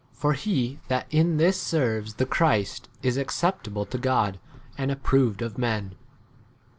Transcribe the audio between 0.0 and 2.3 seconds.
For he that in this p serves the